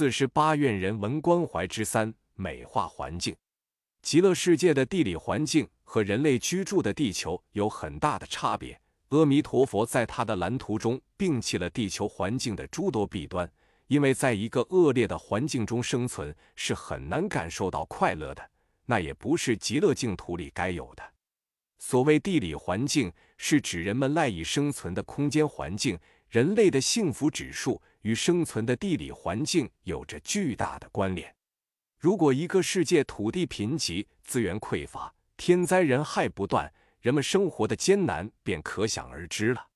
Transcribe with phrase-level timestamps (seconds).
[0.00, 3.36] 四十八愿人文关怀之三：美化环境。
[4.00, 8.80] 极乐世界的地理环境和人类居住的地球有很大的差别。
[9.10, 13.46] 阿弥陀佛在他的蓝图中摒弃了地球环境的诸多弊端，
[13.88, 18.50] 因为在一个恶劣的环境中生存是很难感受到快乐的，
[18.86, 21.02] 那也不是极乐净土里该有的。
[21.78, 25.98] 所谓地理环境，是指人们赖以生存的空间环境。
[26.30, 31.34] 人类的幸福指数与生存的地理环境有着巨大的关联。
[31.98, 39.66] 如果一个世界土地贫瘠、资源匮乏、天灾人害不断，人们生活的艰难便可想而知了。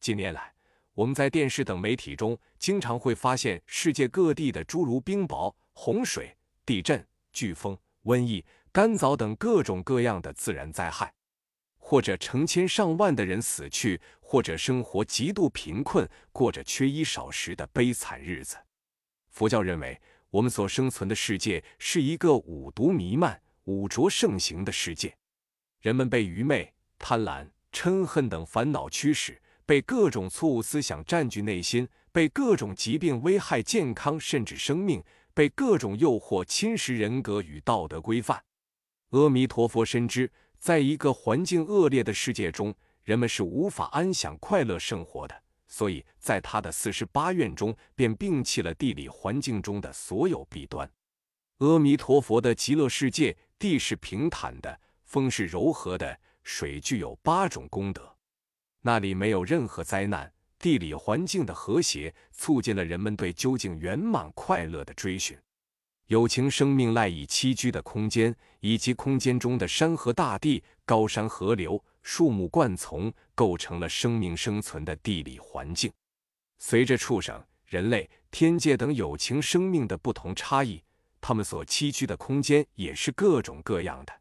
[0.00, 0.54] 近年来，
[0.92, 6.36] 我们在电视等媒体中经常会发现世界各地的诸如冰雹、洪水、
[6.66, 11.12] 地震、飓风、瘟疫、干燥等各种各样的自然灾害。
[11.94, 18.56] 或者成千上万的人死去，或者生活极度贫困，过着缺衣少食的悲惨日子。
[19.30, 25.16] 佛教认为，我们所生存的世界是一个五毒弥漫、五浊盛行的世界。
[25.82, 35.00] 人们被愚昧、贪婪、嗔恨等烦恼驱使，被各种错误思想占据内心，被各种疾病危害健康甚至生命，
[35.32, 38.42] 被各种诱惑侵蚀人格与道德规范。
[39.10, 40.32] 阿弥陀佛深知。
[40.64, 45.42] 在一个环境恶劣的世界中，人们是无法安享快乐生活的。
[45.66, 50.90] 所以，在他的四十八愿中，便摒弃了地理环境中的所有弊端。
[51.58, 58.16] 阿弥陀佛的极乐世界，地是平坦的，风是柔和的，水具有八种功德，
[58.80, 60.32] 那里没有任何灾难。
[60.58, 65.38] 地理环境的和谐，促进了人们对究竟圆满快乐的追寻。
[66.06, 75.90] 有情生命赖以栖居的空间，以及空间中的山河大地、高山河流、树木灌丛，构成了生命生存的地理环境。
[76.58, 80.82] 随着畜生、人类、天界等有情生命的不同差异，
[81.20, 84.12] 他们所栖居的空间也是各种各样的。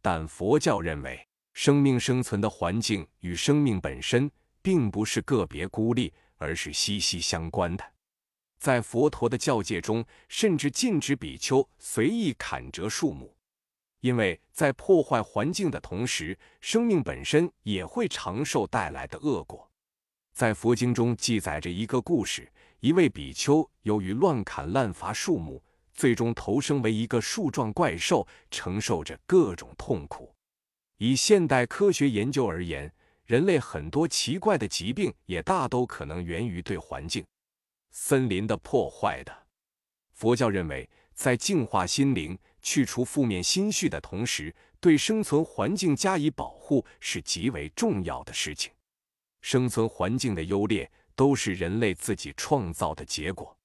[0.00, 4.30] 但佛教认为，生命生存的环境与生命本身
[4.62, 7.84] 并不是个别孤立，而是息息相关的。
[8.60, 13.34] 在佛陀的教戒中，甚至禁止比丘随意砍折树木，
[14.00, 19.66] 因为在破坏环境的同时，生命本身也会长寿带来的恶果。
[20.34, 25.62] 在佛经中记载着一个故事：一位比丘由于乱砍滥伐树木，
[25.94, 30.34] 最终投生为一个树状怪兽，承受着各种痛苦。
[30.98, 32.92] 以现代科学研究而言，
[33.24, 37.24] 人类很多奇怪的疾病也大都可能源于对环境。
[37.90, 39.46] 森林的破坏的，
[40.12, 48.72] 佛教认为，在净化心灵、去除负面心绪的同时，对生存环境加以保护是极为重要的事情。
[49.40, 53.56] 生存环境的优劣都是人类自己创造的结果。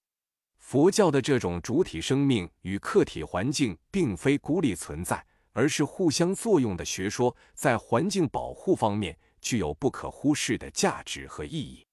[0.58, 11.85] 佛教的这种主体生命与客体环境并非孤立存在，而是互相作用的学说，在环境保护方面具有不可忽视的价值和意义。